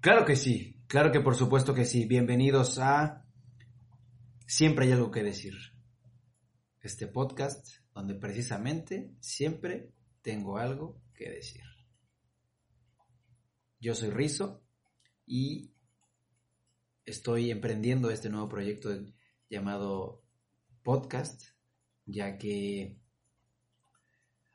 [0.00, 2.06] Claro que sí, claro que por supuesto que sí.
[2.06, 3.26] Bienvenidos a
[4.46, 5.54] Siempre hay algo que decir.
[6.80, 9.92] Este podcast donde precisamente siempre
[10.22, 11.64] tengo algo que decir.
[13.80, 14.62] Yo soy Rizo
[15.26, 15.74] y
[17.04, 18.90] estoy emprendiendo este nuevo proyecto
[19.50, 20.22] llamado
[20.84, 21.42] podcast,
[22.06, 23.00] ya que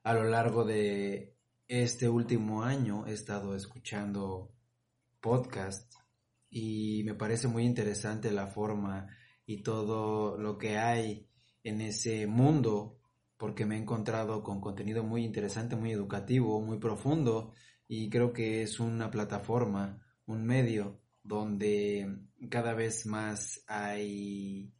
[0.03, 1.35] a lo largo de
[1.67, 4.52] este último año he estado escuchando
[5.23, 5.95] podcast
[6.49, 9.07] y me parece muy interesante la forma
[9.45, 11.29] y todo lo que hay
[11.63, 12.99] en ese mundo
[13.37, 17.53] porque me he encontrado con contenido muy interesante, muy educativo, muy profundo
[17.87, 22.19] y creo que es una plataforma, un medio donde
[22.49, 24.73] cada vez más hay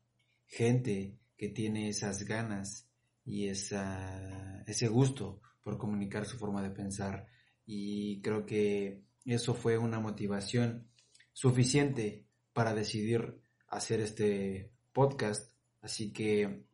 [0.46, 2.90] gente que tiene esas ganas
[3.26, 7.28] y esa, ese gusto por comunicar su forma de pensar.
[7.66, 10.88] Y creo que eso fue una motivación
[11.32, 15.54] suficiente para decidir hacer este podcast.
[15.82, 16.66] Así que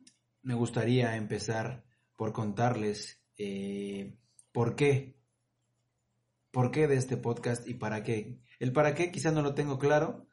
[0.42, 1.84] me gustaría empezar
[2.16, 4.16] por contarles eh,
[4.52, 5.16] por qué.
[6.50, 8.40] ¿Por qué de este podcast y para qué?
[8.58, 10.26] El para qué quizá no lo tengo claro,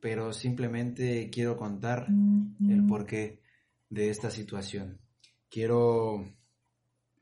[0.00, 3.42] pero simplemente quiero contar el por qué
[3.90, 5.00] de esta situación.
[5.50, 6.24] Quiero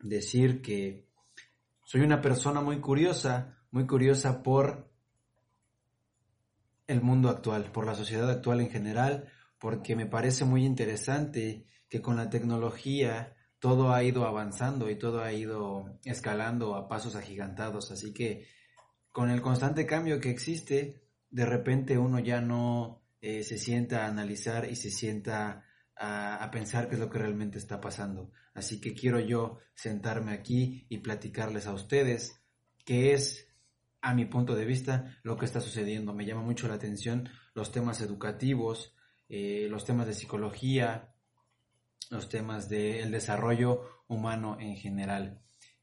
[0.01, 1.09] decir que
[1.85, 4.91] soy una persona muy curiosa, muy curiosa por
[6.87, 9.29] el mundo actual, por la sociedad actual en general,
[9.59, 15.23] porque me parece muy interesante que con la tecnología todo ha ido avanzando y todo
[15.23, 17.91] ha ido escalando a pasos agigantados.
[17.91, 18.47] Así que
[19.11, 24.09] con el constante cambio que existe, de repente uno ya no eh, se sienta a
[24.09, 25.65] analizar y se sienta
[25.97, 28.31] a, a, pensar qué es lo que realmente está pasando.
[28.55, 32.43] Así que quiero yo sentarme aquí y platicarles a ustedes
[32.85, 33.49] qué es
[34.01, 36.13] a mi punto de vista, lo que está sucediendo.
[36.13, 38.95] Me llama mucho la atención los temas educativos,
[39.29, 41.15] eh, los temas de psicología,
[42.11, 45.41] los temas del desarrollo humano en general.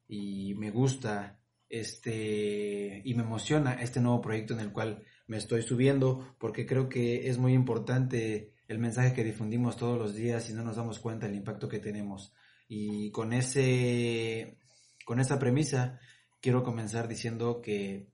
[0.07, 5.63] Y me gusta este y me emociona este nuevo proyecto en el cual me estoy
[5.63, 10.53] subiendo porque creo que es muy importante el mensaje que difundimos todos los días y
[10.53, 12.33] no nos damos cuenta del impacto que tenemos.
[12.67, 14.57] Y con ese
[15.05, 15.99] con esa premisa
[16.43, 18.11] quiero comenzar diciendo que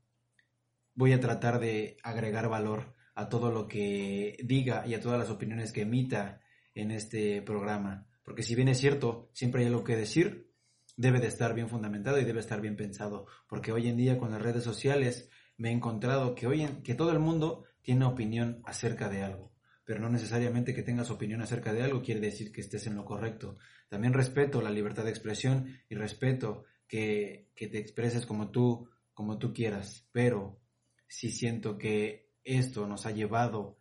[0.93, 5.31] voy a tratar de agregar valor a todo lo que diga y a todas las
[5.31, 6.39] opiniones que emita
[6.75, 8.05] en este programa.
[8.23, 10.53] Porque si bien es cierto, siempre hay algo que decir,
[10.95, 13.25] debe de estar bien fundamentado y debe estar bien pensado.
[13.47, 16.93] Porque hoy en día con las redes sociales me he encontrado que, hoy en, que
[16.93, 19.55] todo el mundo tiene opinión acerca de algo.
[19.85, 23.05] Pero no necesariamente que tengas opinión acerca de algo quiere decir que estés en lo
[23.05, 23.57] correcto.
[23.87, 29.37] También respeto la libertad de expresión y respeto que, que te expreses como tú, como
[29.37, 30.09] tú quieras.
[30.11, 30.59] Pero
[31.07, 33.77] sí siento que esto nos ha llevado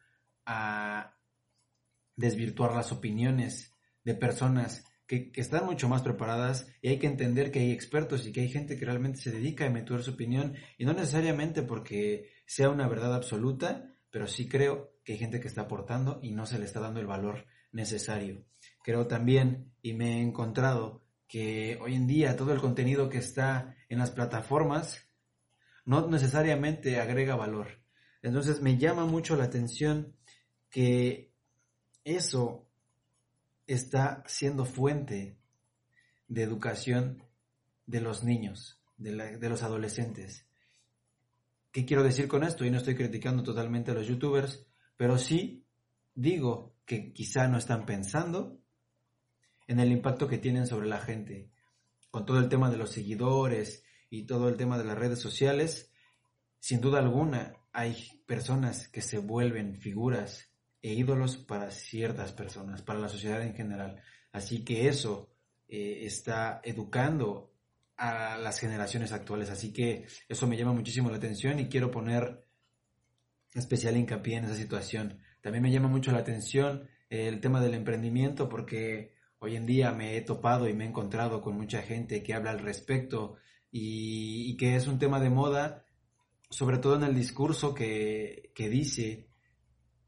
[0.47, 1.19] a
[2.15, 3.75] desvirtuar las opiniones
[4.05, 8.33] de personas que, están mucho más preparadas y hay que entender que hay expertos y
[8.33, 12.31] que hay gente que realmente se dedica a emitir su opinión y no necesariamente porque
[12.47, 16.45] sea una verdad absoluta, pero sí creo que hay gente que está aportando y no
[16.47, 18.45] se le está dando el valor necesario.
[18.83, 23.77] Creo también y me he encontrado que hoy en día todo el contenido que está
[23.89, 25.07] en las plataformas
[25.85, 27.83] no necesariamente agrega valor.
[28.23, 30.17] Entonces me llama mucho la atención
[30.71, 31.33] que
[32.05, 32.67] eso
[33.67, 35.39] está siendo fuente
[36.27, 37.23] de educación
[37.87, 40.47] de los niños, de, los adolescentes.
[41.71, 42.65] ¿Qué quiero decir con esto?
[42.65, 44.67] Y no estoy criticando totalmente a los youtubers,
[44.97, 45.67] pero sí
[46.15, 48.61] digo que quizá no están pensando
[49.69, 51.51] en el impacto que tienen sobre la gente,
[52.11, 55.93] con todo el tema de los seguidores y todo el tema de las redes sociales,
[56.59, 60.51] sin duda alguna hay personas que se vuelven figuras
[60.83, 64.03] e ídolos para ciertas personas, para la sociedad en general.
[64.33, 65.31] Así que eso
[65.69, 67.53] eh, está educando
[67.97, 69.51] a las generaciones actuales.
[69.51, 72.45] Así que eso me llama muchísimo la atención y quiero poner
[73.55, 75.21] especial hincapié en esa situación.
[75.41, 80.17] También me llama mucho la atención el tema del emprendimiento porque hoy en día me
[80.17, 83.37] he topado y me he encontrado con mucha gente que habla al respecto
[83.71, 85.85] y, que es un tema de moda,
[86.51, 89.29] sobre todo en el discurso que, que dice,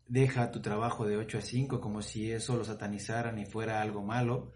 [0.07, 4.03] deja tu trabajo de 8 a 5 como si eso lo satanizaran y fuera algo
[4.03, 4.53] malo,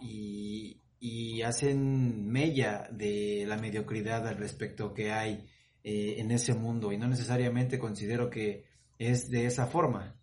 [0.00, 5.48] y, y hacen mella de la mediocridad al respecto que hay
[5.84, 8.66] eh, en ese mundo, y no necesariamente considero que
[8.98, 10.16] es de esa forma.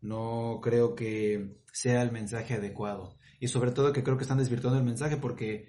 [0.00, 3.16] No creo que sea el mensaje adecuado.
[3.40, 5.68] Y sobre todo que creo que están desvirtuando el mensaje porque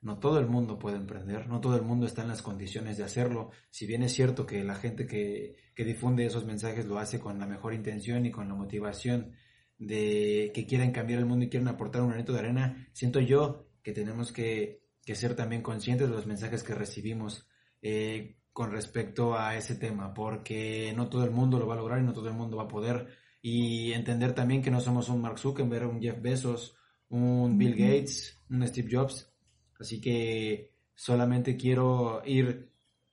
[0.00, 3.04] no todo el mundo puede emprender, no todo el mundo está en las condiciones de
[3.04, 3.50] hacerlo.
[3.70, 7.38] Si bien es cierto que la gente que, que difunde esos mensajes lo hace con
[7.38, 9.32] la mejor intención y con la motivación
[9.78, 13.68] de que quieren cambiar el mundo y quieren aportar un granito de arena, siento yo
[13.82, 17.48] que tenemos que, que ser también conscientes de los mensajes que recibimos
[17.82, 22.00] eh, con respecto a ese tema, porque no todo el mundo lo va a lograr
[22.00, 23.06] y no todo el mundo va a poder.
[23.42, 26.74] Y entender también que no somos un Mark Zuckerberg, un Jeff Bezos,
[27.10, 29.32] un Bill Gates, un Steve Jobs,
[29.78, 32.72] Así que solamente quiero ir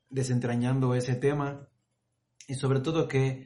[0.09, 1.67] desentrañando ese tema
[2.47, 3.45] y sobre todo que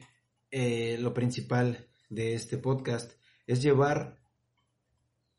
[0.50, 3.12] eh, lo principal de este podcast
[3.46, 4.18] es llevar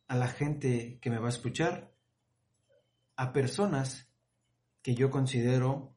[0.08, 1.94] a la gente que me va a escuchar
[3.16, 4.12] a personas
[4.82, 5.96] que yo considero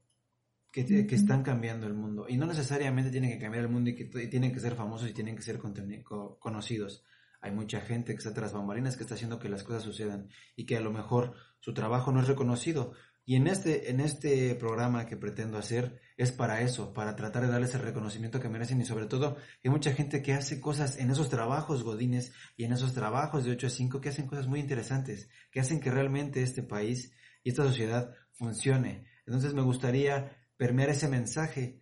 [0.70, 2.26] que, que, están cambiando el mundo.
[2.28, 5.14] Y no necesariamente tienen que cambiar el mundo y que tienen que ser famosos y
[5.14, 7.04] tienen que ser conocidos.
[7.42, 10.64] Hay mucha gente que está tras bambalinas que está haciendo que las cosas sucedan y
[10.64, 12.92] que a lo mejor su trabajo no es reconocido.
[13.24, 17.50] Y en este, en este programa que pretendo hacer es para eso, para tratar de
[17.50, 21.10] darles el reconocimiento que merecen y sobre todo hay mucha gente que hace cosas en
[21.10, 24.60] esos trabajos godines y en esos trabajos de 8 a 5 que hacen cosas muy
[24.60, 27.12] interesantes, que hacen que realmente este país
[27.42, 29.06] y esta sociedad funcione.
[29.26, 31.80] Entonces me gustaría permear ese mensaje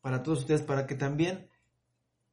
[0.00, 1.50] para todos ustedes para que también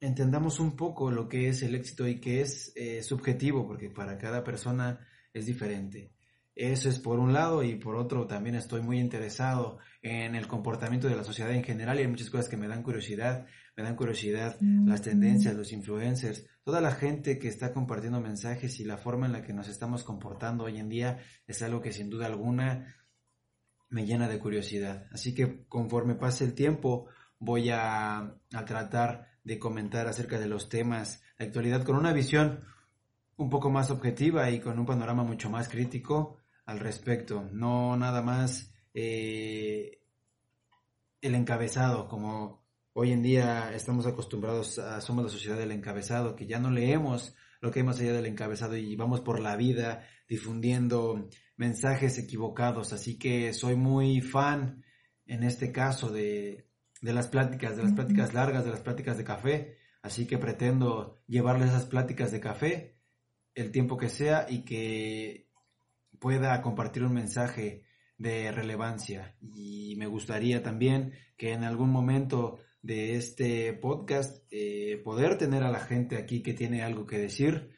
[0.04, 4.18] entendamos un poco lo que es el éxito y que es eh, subjetivo, porque para
[4.18, 5.00] cada persona
[5.34, 6.12] es diferente.
[6.56, 11.08] Eso es por un lado y por otro también estoy muy interesado en el comportamiento
[11.08, 13.96] de la sociedad en general y hay muchas cosas que me dan curiosidad, me dan
[13.96, 19.26] curiosidad las tendencias, los influencers, toda la gente que está compartiendo mensajes y la forma
[19.26, 22.94] en la que nos estamos comportando hoy en día es algo que sin duda alguna
[23.90, 25.08] me llena de curiosidad.
[25.12, 27.08] Así que conforme pase el tiempo
[27.40, 32.62] voy a, a tratar de comentar acerca de los temas de actualidad con una visión
[33.36, 37.50] un poco más objetiva y con un panorama mucho más crítico al respecto.
[37.52, 40.02] No nada más eh,
[41.22, 42.64] el encabezado, como
[42.94, 47.36] hoy en día estamos acostumbrados a, somos la sociedad del encabezado, que ya no leemos
[47.60, 52.94] lo que hay más allá del encabezado y vamos por la vida difundiendo mensajes equivocados.
[52.94, 54.84] Así que soy muy fan
[55.26, 56.68] en este caso de,
[57.04, 59.78] de las pláticas, de las pláticas largas, de las pláticas de café.
[60.02, 62.98] Así que pretendo llevarle esas pláticas de café
[63.56, 65.50] el tiempo que sea y que
[66.20, 67.84] pueda compartir un mensaje
[68.18, 69.36] de relevancia.
[69.42, 75.72] Y me gustaría también que en algún momento de este podcast eh, poder tener a
[75.72, 77.76] la gente aquí que tiene algo que decir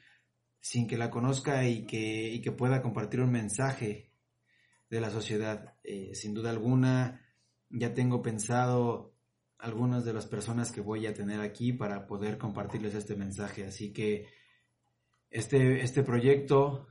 [0.62, 4.12] sin que la conozca y que, y que pueda compartir un mensaje
[4.88, 5.78] de la sociedad.
[5.84, 7.26] Eh, sin duda alguna,
[7.70, 9.15] ya tengo pensado
[9.58, 13.66] algunas de las personas que voy a tener aquí para poder compartirles este mensaje.
[13.66, 14.28] Así que
[15.30, 16.88] este, este proyecto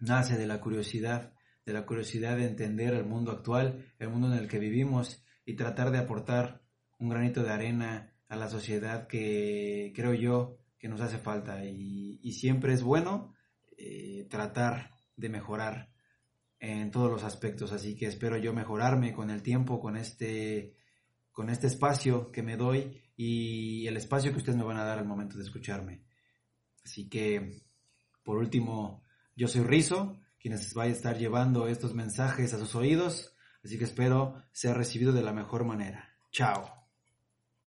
[0.00, 1.34] nace de la curiosidad,
[1.64, 5.56] de la curiosidad de entender el mundo actual, el mundo en el que vivimos y
[5.56, 6.62] tratar de aportar
[6.98, 12.32] un granito de arena a la sociedad que creo yo que nos hace falta y,
[12.32, 13.32] siempre es bueno
[13.78, 15.90] eh, tratar de mejorar
[16.58, 20.74] en todos los aspectos así que espero yo mejorarme con el tiempo con este
[21.34, 24.98] con este espacio que me doy y el espacio que ustedes me van a dar
[24.98, 26.04] al momento de escucharme.
[26.84, 27.60] Así que,
[28.22, 29.02] por último,
[29.36, 33.84] yo soy Rizo, quienes va a estar llevando estos mensajes a sus oídos, así que
[33.84, 36.16] espero sea recibido de la mejor manera.
[36.30, 36.83] Chao.